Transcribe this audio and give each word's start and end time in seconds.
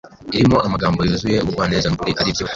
irimo 0.35 0.57
amagambo 0.67 0.99
yuzuye 1.01 1.37
ubugwaneza 1.41 1.87
n’ukuri 1.89 2.11
ari 2.21 2.31
byo 2.35 2.45